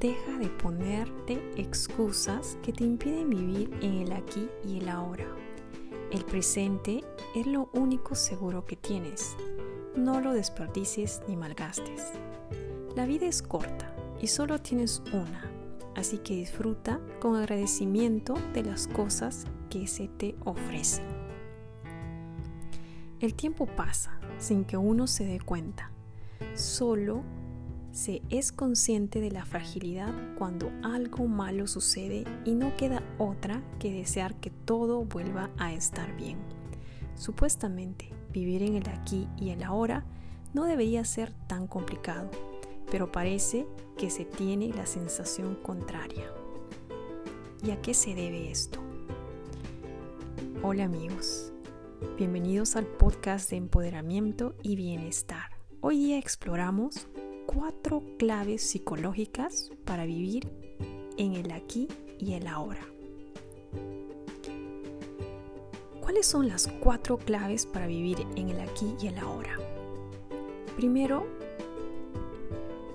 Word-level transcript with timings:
Deja 0.00 0.38
de 0.38 0.48
ponerte 0.48 1.40
excusas 1.56 2.58
que 2.64 2.72
te 2.72 2.82
impiden 2.82 3.30
vivir 3.30 3.70
en 3.80 3.98
el 3.98 4.12
aquí 4.12 4.48
y 4.66 4.78
el 4.78 4.88
ahora. 4.88 5.26
El 6.10 6.24
presente 6.24 7.04
es 7.36 7.46
lo 7.46 7.70
único 7.74 8.16
seguro 8.16 8.64
que 8.64 8.74
tienes. 8.74 9.36
No 9.94 10.20
lo 10.20 10.32
desperdicies 10.32 11.22
ni 11.28 11.36
malgastes. 11.36 12.10
La 12.96 13.06
vida 13.06 13.26
es 13.26 13.40
corta 13.40 13.94
y 14.20 14.26
solo 14.26 14.60
tienes 14.60 15.00
una, 15.12 15.48
así 15.94 16.18
que 16.18 16.34
disfruta 16.34 16.98
con 17.20 17.36
agradecimiento 17.36 18.34
de 18.52 18.64
las 18.64 18.88
cosas 18.88 19.44
que 19.70 19.86
se 19.86 20.08
te 20.08 20.34
ofrecen. 20.44 21.06
El 23.20 23.34
tiempo 23.34 23.66
pasa 23.66 24.18
sin 24.38 24.64
que 24.64 24.76
uno 24.76 25.06
se 25.06 25.24
dé 25.24 25.38
cuenta. 25.38 25.92
Solo 26.54 27.22
se 27.94 28.22
es 28.28 28.50
consciente 28.50 29.20
de 29.20 29.30
la 29.30 29.46
fragilidad 29.46 30.12
cuando 30.36 30.72
algo 30.82 31.28
malo 31.28 31.68
sucede 31.68 32.24
y 32.44 32.56
no 32.56 32.76
queda 32.76 33.04
otra 33.18 33.62
que 33.78 33.92
desear 33.92 34.34
que 34.40 34.50
todo 34.50 35.04
vuelva 35.04 35.50
a 35.58 35.72
estar 35.72 36.14
bien. 36.16 36.36
Supuestamente, 37.14 38.10
vivir 38.32 38.64
en 38.64 38.74
el 38.74 38.88
aquí 38.88 39.28
y 39.36 39.50
el 39.50 39.62
ahora 39.62 40.04
no 40.54 40.64
debería 40.64 41.04
ser 41.04 41.32
tan 41.46 41.68
complicado, 41.68 42.32
pero 42.90 43.12
parece 43.12 43.64
que 43.96 44.10
se 44.10 44.24
tiene 44.24 44.70
la 44.70 44.86
sensación 44.86 45.54
contraria. 45.54 46.24
¿Y 47.62 47.70
a 47.70 47.80
qué 47.80 47.94
se 47.94 48.16
debe 48.16 48.50
esto? 48.50 48.80
Hola 50.64 50.84
amigos, 50.84 51.52
bienvenidos 52.18 52.74
al 52.74 52.86
podcast 52.86 53.50
de 53.50 53.56
empoderamiento 53.56 54.56
y 54.64 54.74
bienestar. 54.74 55.50
Hoy 55.80 55.98
día 55.98 56.18
exploramos 56.18 57.06
cuatro 57.46 58.02
claves 58.18 58.62
psicológicas 58.62 59.70
para 59.84 60.04
vivir 60.04 60.50
en 61.16 61.34
el 61.34 61.52
aquí 61.52 61.88
y 62.18 62.34
el 62.34 62.46
ahora. 62.46 62.86
¿Cuáles 66.00 66.26
son 66.26 66.48
las 66.48 66.68
cuatro 66.80 67.18
claves 67.18 67.66
para 67.66 67.86
vivir 67.86 68.26
en 68.36 68.50
el 68.50 68.60
aquí 68.60 68.94
y 69.00 69.08
el 69.08 69.18
ahora? 69.18 69.58
Primero 70.76 71.26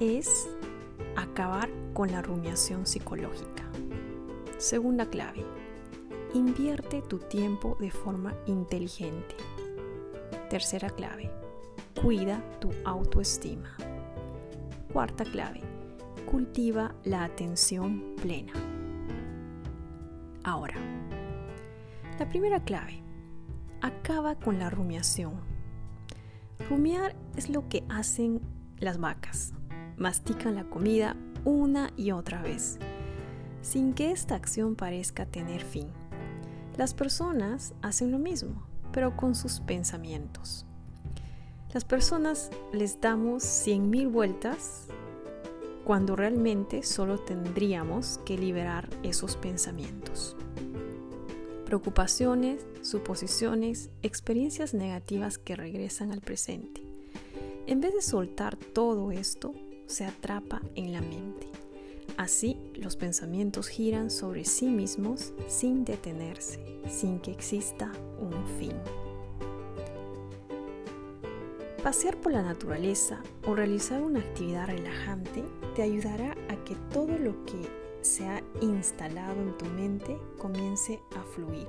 es 0.00 0.48
acabar 1.14 1.68
con 1.94 2.10
la 2.10 2.22
rumiación 2.22 2.86
psicológica. 2.86 3.64
Segunda 4.58 5.08
clave, 5.08 5.44
invierte 6.34 7.02
tu 7.02 7.18
tiempo 7.18 7.76
de 7.80 7.90
forma 7.90 8.34
inteligente. 8.46 9.36
Tercera 10.50 10.90
clave, 10.90 11.30
cuida 12.00 12.42
tu 12.60 12.70
autoestima. 12.84 13.76
Cuarta 14.96 15.24
clave, 15.26 15.60
cultiva 16.24 16.94
la 17.04 17.24
atención 17.24 18.14
plena. 18.16 18.54
Ahora, 20.42 20.76
la 22.18 22.26
primera 22.30 22.64
clave, 22.64 23.02
acaba 23.82 24.36
con 24.36 24.58
la 24.58 24.70
rumiación. 24.70 25.34
Rumiar 26.70 27.14
es 27.36 27.50
lo 27.50 27.68
que 27.68 27.84
hacen 27.90 28.40
las 28.78 28.96
vacas. 28.96 29.52
Mastican 29.98 30.54
la 30.54 30.64
comida 30.64 31.14
una 31.44 31.90
y 31.98 32.12
otra 32.12 32.40
vez, 32.40 32.78
sin 33.60 33.92
que 33.92 34.12
esta 34.12 34.34
acción 34.34 34.76
parezca 34.76 35.26
tener 35.26 35.60
fin. 35.60 35.88
Las 36.78 36.94
personas 36.94 37.74
hacen 37.82 38.12
lo 38.12 38.18
mismo, 38.18 38.66
pero 38.92 39.14
con 39.14 39.34
sus 39.34 39.60
pensamientos. 39.60 40.65
Las 41.72 41.84
personas 41.84 42.50
les 42.72 43.00
damos 43.00 43.42
100.000 43.42 44.10
vueltas 44.10 44.86
cuando 45.84 46.16
realmente 46.16 46.82
solo 46.82 47.18
tendríamos 47.18 48.18
que 48.24 48.38
liberar 48.38 48.88
esos 49.02 49.36
pensamientos. 49.36 50.36
Preocupaciones, 51.64 52.64
suposiciones, 52.82 53.90
experiencias 54.02 54.72
negativas 54.72 55.38
que 55.38 55.56
regresan 55.56 56.12
al 56.12 56.20
presente. 56.20 56.82
En 57.66 57.80
vez 57.80 57.94
de 57.94 58.02
soltar 58.02 58.56
todo 58.56 59.10
esto, 59.10 59.52
se 59.86 60.04
atrapa 60.04 60.62
en 60.76 60.92
la 60.92 61.00
mente. 61.00 61.48
Así 62.16 62.56
los 62.74 62.96
pensamientos 62.96 63.68
giran 63.68 64.10
sobre 64.10 64.44
sí 64.44 64.66
mismos 64.66 65.32
sin 65.48 65.84
detenerse, 65.84 66.80
sin 66.88 67.20
que 67.20 67.32
exista 67.32 67.92
un 68.18 68.46
fin. 68.58 68.72
Pasear 71.86 72.16
por 72.16 72.32
la 72.32 72.42
naturaleza 72.42 73.22
o 73.46 73.54
realizar 73.54 74.02
una 74.02 74.18
actividad 74.18 74.66
relajante 74.66 75.44
te 75.76 75.82
ayudará 75.82 76.32
a 76.48 76.56
que 76.64 76.74
todo 76.92 77.16
lo 77.16 77.44
que 77.44 77.62
se 78.00 78.26
ha 78.26 78.42
instalado 78.60 79.40
en 79.40 79.56
tu 79.56 79.66
mente 79.66 80.18
comience 80.36 80.98
a 81.16 81.22
fluir. 81.22 81.68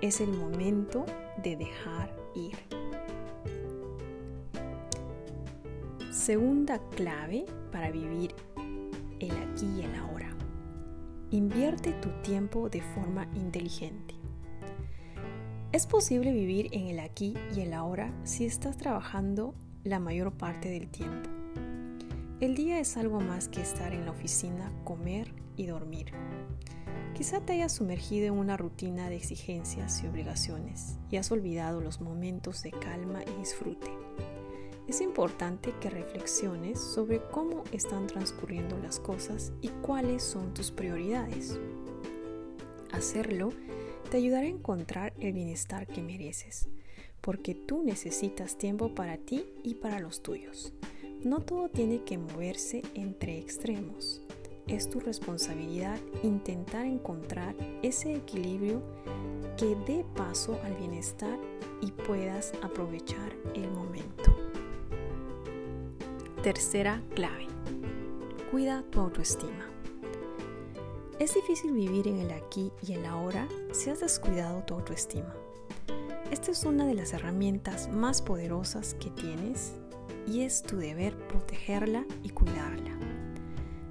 Es 0.00 0.22
el 0.22 0.32
momento 0.32 1.04
de 1.42 1.56
dejar 1.56 2.16
ir. 2.34 2.56
Segunda 6.10 6.78
clave 6.96 7.44
para 7.70 7.90
vivir 7.90 8.34
el 9.20 9.30
aquí 9.30 9.66
y 9.76 9.82
el 9.82 9.94
ahora. 9.94 10.34
Invierte 11.32 11.92
tu 11.92 12.08
tiempo 12.22 12.70
de 12.70 12.80
forma 12.80 13.28
inteligente. 13.34 14.14
Es 15.74 15.88
posible 15.88 16.30
vivir 16.30 16.68
en 16.70 16.86
el 16.86 17.00
aquí 17.00 17.34
y 17.52 17.62
el 17.62 17.72
ahora 17.72 18.14
si 18.22 18.46
estás 18.46 18.76
trabajando 18.76 19.56
la 19.82 19.98
mayor 19.98 20.30
parte 20.30 20.70
del 20.70 20.88
tiempo. 20.88 21.28
El 22.38 22.54
día 22.54 22.78
es 22.78 22.96
algo 22.96 23.18
más 23.18 23.48
que 23.48 23.60
estar 23.60 23.92
en 23.92 24.04
la 24.04 24.12
oficina, 24.12 24.70
comer 24.84 25.34
y 25.56 25.66
dormir. 25.66 26.12
Quizá 27.14 27.40
te 27.40 27.54
hayas 27.54 27.72
sumergido 27.72 28.28
en 28.28 28.34
una 28.34 28.56
rutina 28.56 29.08
de 29.08 29.16
exigencias 29.16 30.00
y 30.04 30.06
obligaciones 30.06 30.96
y 31.10 31.16
has 31.16 31.32
olvidado 31.32 31.80
los 31.80 32.00
momentos 32.00 32.62
de 32.62 32.70
calma 32.70 33.24
y 33.24 33.40
disfrute. 33.40 33.90
Es 34.86 35.00
importante 35.00 35.74
que 35.80 35.90
reflexiones 35.90 36.78
sobre 36.78 37.20
cómo 37.32 37.64
están 37.72 38.06
transcurriendo 38.06 38.78
las 38.78 39.00
cosas 39.00 39.52
y 39.60 39.70
cuáles 39.70 40.22
son 40.22 40.54
tus 40.54 40.70
prioridades. 40.70 41.58
Hacerlo 42.92 43.50
te 44.14 44.18
ayudará 44.18 44.46
a 44.46 44.50
encontrar 44.50 45.12
el 45.18 45.32
bienestar 45.32 45.88
que 45.88 46.00
mereces, 46.00 46.68
porque 47.20 47.56
tú 47.56 47.82
necesitas 47.82 48.56
tiempo 48.56 48.94
para 48.94 49.16
ti 49.16 49.44
y 49.64 49.74
para 49.74 49.98
los 49.98 50.22
tuyos. 50.22 50.72
No 51.24 51.40
todo 51.40 51.68
tiene 51.68 52.04
que 52.04 52.16
moverse 52.16 52.82
entre 52.94 53.36
extremos. 53.36 54.22
Es 54.68 54.88
tu 54.88 55.00
responsabilidad 55.00 55.98
intentar 56.22 56.86
encontrar 56.86 57.56
ese 57.82 58.14
equilibrio 58.14 58.84
que 59.56 59.74
dé 59.84 60.04
paso 60.14 60.60
al 60.62 60.76
bienestar 60.76 61.36
y 61.80 61.90
puedas 61.90 62.52
aprovechar 62.62 63.32
el 63.56 63.68
momento. 63.72 64.32
Tercera 66.44 67.02
clave. 67.16 67.48
Cuida 68.52 68.84
tu 68.92 69.00
autoestima. 69.00 69.73
Es 71.20 71.32
difícil 71.34 71.72
vivir 71.72 72.08
en 72.08 72.18
el 72.18 72.32
aquí 72.32 72.72
y 72.82 72.94
el 72.94 73.06
ahora 73.06 73.48
si 73.72 73.88
has 73.88 74.00
descuidado 74.00 74.64
tu 74.64 74.74
autoestima. 74.74 75.32
esta 76.32 76.50
es 76.50 76.64
una 76.64 76.86
de 76.86 76.94
las 76.94 77.12
herramientas 77.12 77.88
más 77.88 78.20
poderosas 78.20 78.94
que 78.94 79.10
tienes 79.10 79.74
y 80.26 80.40
es 80.40 80.64
tu 80.64 80.76
deber 80.76 81.16
protegerla 81.28 82.04
y 82.24 82.30
cuidarla. 82.30 82.98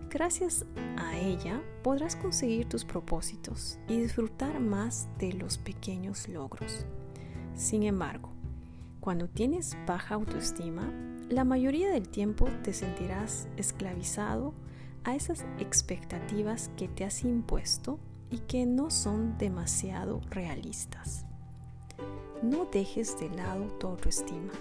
Gracias 0.09 0.65
a 0.97 1.17
ella 1.17 1.61
podrás 1.81 2.17
conseguir 2.17 2.67
tus 2.67 2.83
propósitos 2.83 3.79
y 3.87 4.01
disfrutar 4.01 4.59
más 4.59 5.07
de 5.17 5.31
los 5.31 5.57
pequeños 5.57 6.27
logros. 6.27 6.85
Sin 7.55 7.83
embargo, 7.83 8.29
cuando 8.99 9.29
tienes 9.29 9.77
baja 9.87 10.15
autoestima, 10.15 10.91
la 11.29 11.45
mayoría 11.45 11.89
del 11.89 12.09
tiempo 12.09 12.49
te 12.63 12.73
sentirás 12.73 13.47
esclavizado 13.55 14.53
a 15.03 15.15
esas 15.15 15.45
expectativas 15.59 16.69
que 16.77 16.87
te 16.87 17.03
has 17.03 17.23
impuesto 17.23 17.99
y 18.29 18.39
que 18.39 18.65
no 18.65 18.89
son 18.89 19.37
demasiado 19.37 20.21
realistas. 20.29 21.25
No 22.41 22.65
dejes 22.65 23.19
de 23.19 23.29
lado 23.29 23.65
tu 23.79 23.87
autoestima, 23.87 24.51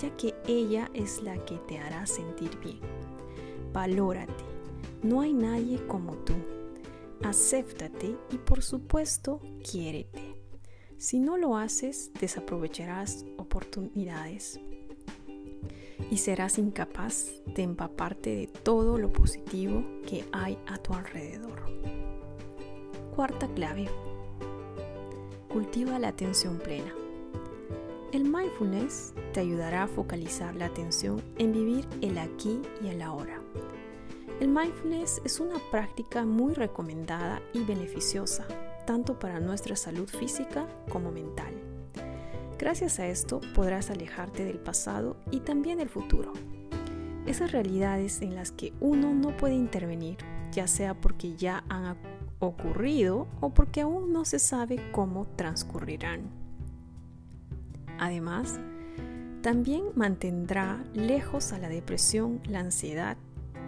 ya 0.00 0.14
que 0.16 0.34
ella 0.46 0.90
es 0.94 1.22
la 1.22 1.42
que 1.44 1.58
te 1.58 1.78
hará 1.78 2.06
sentir 2.06 2.58
bien. 2.60 2.80
Valórate, 3.72 4.44
no 5.02 5.20
hay 5.20 5.32
nadie 5.32 5.84
como 5.86 6.14
tú. 6.16 6.34
Acéptate 7.24 8.16
y 8.30 8.38
por 8.38 8.62
supuesto 8.62 9.40
quiérete. 9.68 10.36
Si 10.98 11.18
no 11.18 11.36
lo 11.36 11.56
haces, 11.56 12.12
desaprovecharás 12.20 13.24
oportunidades 13.38 14.60
y 16.10 16.18
serás 16.18 16.58
incapaz 16.58 17.32
de 17.46 17.62
empaparte 17.62 18.34
de 18.34 18.46
todo 18.46 18.98
lo 18.98 19.12
positivo 19.12 19.82
que 20.06 20.24
hay 20.32 20.58
a 20.66 20.78
tu 20.78 20.94
alrededor. 20.94 21.62
Cuarta 23.14 23.48
clave. 23.48 23.88
Cultiva 25.48 25.98
la 25.98 26.08
atención 26.08 26.58
plena. 26.58 26.94
El 28.12 28.24
mindfulness 28.24 29.14
te 29.32 29.40
ayudará 29.40 29.84
a 29.84 29.88
focalizar 29.88 30.54
la 30.54 30.66
atención 30.66 31.22
en 31.38 31.52
vivir 31.52 31.86
el 32.02 32.18
aquí 32.18 32.60
y 32.82 32.88
el 32.88 33.00
ahora. 33.00 33.40
El 34.40 34.48
mindfulness 34.48 35.22
es 35.24 35.40
una 35.40 35.58
práctica 35.70 36.24
muy 36.24 36.52
recomendada 36.52 37.40
y 37.52 37.60
beneficiosa, 37.64 38.46
tanto 38.86 39.18
para 39.18 39.40
nuestra 39.40 39.76
salud 39.76 40.08
física 40.08 40.66
como 40.90 41.12
mental. 41.12 41.71
Gracias 42.62 43.00
a 43.00 43.08
esto 43.08 43.40
podrás 43.56 43.90
alejarte 43.90 44.44
del 44.44 44.60
pasado 44.60 45.16
y 45.32 45.40
también 45.40 45.78
del 45.78 45.88
futuro. 45.88 46.32
Esas 47.26 47.50
realidades 47.50 48.22
en 48.22 48.36
las 48.36 48.52
que 48.52 48.72
uno 48.78 49.12
no 49.12 49.36
puede 49.36 49.54
intervenir, 49.54 50.18
ya 50.52 50.68
sea 50.68 50.94
porque 50.94 51.34
ya 51.34 51.64
han 51.68 51.96
ocurrido 52.38 53.26
o 53.40 53.50
porque 53.50 53.80
aún 53.80 54.12
no 54.12 54.24
se 54.24 54.38
sabe 54.38 54.80
cómo 54.92 55.26
transcurrirán. 55.34 56.30
Además, 57.98 58.60
también 59.42 59.86
mantendrá 59.96 60.84
lejos 60.94 61.52
a 61.52 61.58
la 61.58 61.68
depresión, 61.68 62.40
la 62.44 62.60
ansiedad 62.60 63.16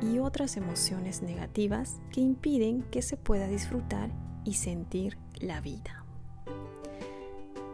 y 0.02 0.20
otras 0.20 0.56
emociones 0.56 1.20
negativas 1.20 2.00
que 2.12 2.20
impiden 2.20 2.82
que 2.92 3.02
se 3.02 3.16
pueda 3.16 3.48
disfrutar 3.48 4.12
y 4.44 4.54
sentir 4.54 5.18
la 5.40 5.60
vida. 5.60 6.04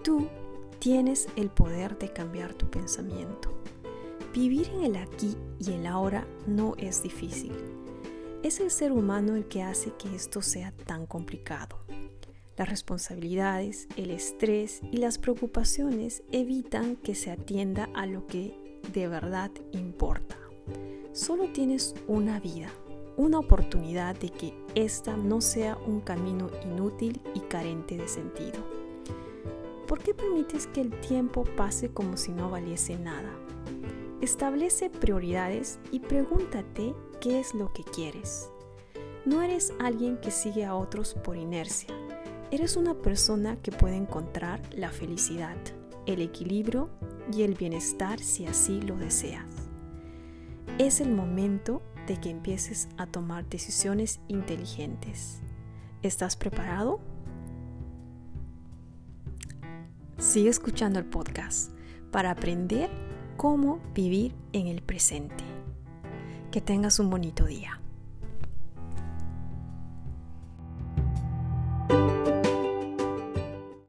Tú 0.03 0.27
Tienes 0.81 1.29
el 1.37 1.51
poder 1.51 1.99
de 1.99 2.11
cambiar 2.11 2.55
tu 2.55 2.71
pensamiento. 2.71 3.53
Vivir 4.33 4.71
en 4.71 4.85
el 4.85 4.97
aquí 4.97 5.37
y 5.59 5.73
el 5.73 5.87
ahora 5.87 6.27
no 6.47 6.75
es 6.79 7.03
difícil. 7.03 7.53
Es 8.43 8.61
el 8.61 8.71
ser 8.71 8.91
humano 8.91 9.37
el 9.37 9.47
que 9.47 9.63
hace 9.63 9.93
que 9.99 10.17
esto 10.17 10.41
sea 10.41 10.73
tan 10.73 11.05
complicado. 11.05 11.81
Las 12.57 12.71
responsabilidades, 12.71 13.89
el 13.99 14.11
estrés 14.11 14.81
y 14.91 14.97
las 14.97 15.19
preocupaciones 15.19 16.23
evitan 16.33 16.97
que 16.97 17.15
se 17.15 17.31
atienda 17.31 17.91
a 17.95 18.07
lo 18.07 18.27
que 18.27 18.81
de 18.91 19.07
verdad 19.07 19.51
importa. 19.73 20.39
Solo 21.13 21.53
tienes 21.53 21.95
una 22.09 22.41
vida, 22.41 22.71
una 23.19 23.39
oportunidad 23.39 24.17
de 24.17 24.31
que 24.31 24.55
esta 24.75 25.15
no 25.15 25.43
sea 25.43 25.77
un 25.77 26.01
camino 26.01 26.49
inútil 26.65 27.21
y 27.35 27.41
carente 27.41 27.99
de 27.99 28.09
sentido. 28.09 28.81
¿Por 29.91 29.99
qué 29.99 30.15
permites 30.15 30.69
que 30.69 30.83
el 30.83 30.93
tiempo 31.01 31.43
pase 31.57 31.91
como 31.91 32.17
si 32.17 32.31
no 32.31 32.49
valiese 32.49 32.97
nada? 32.97 33.33
Establece 34.21 34.89
prioridades 34.89 35.81
y 35.91 35.99
pregúntate 35.99 36.95
qué 37.21 37.41
es 37.41 37.55
lo 37.55 37.73
que 37.73 37.83
quieres. 37.83 38.49
No 39.25 39.43
eres 39.43 39.73
alguien 39.81 40.19
que 40.19 40.31
sigue 40.31 40.65
a 40.65 40.77
otros 40.77 41.15
por 41.15 41.37
inercia. 41.37 41.93
Eres 42.53 42.77
una 42.77 42.95
persona 42.95 43.57
que 43.57 43.73
puede 43.73 43.97
encontrar 43.97 44.63
la 44.73 44.91
felicidad, 44.91 45.57
el 46.07 46.23
equilibrio 46.23 46.89
y 47.33 47.43
el 47.43 47.55
bienestar 47.55 48.21
si 48.21 48.47
así 48.47 48.81
lo 48.81 48.97
deseas. 48.97 49.53
Es 50.79 51.01
el 51.01 51.11
momento 51.11 51.83
de 52.07 52.17
que 52.17 52.31
empieces 52.31 52.89
a 52.97 53.09
tomar 53.09 53.45
decisiones 53.49 54.21
inteligentes. 54.29 55.41
¿Estás 56.05 56.37
preparado? 56.37 57.01
Sigue 60.21 60.51
escuchando 60.51 60.99
el 60.99 61.07
podcast 61.07 61.75
para 62.11 62.31
aprender 62.31 62.91
cómo 63.39 63.81
vivir 63.95 64.35
en 64.53 64.67
el 64.67 64.83
presente. 64.83 65.43
Que 66.51 66.61
tengas 66.61 67.01
un 67.01 67.09
bonito 67.09 67.47
día. 67.47 67.81